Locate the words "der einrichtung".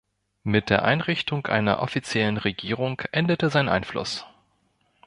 0.71-1.45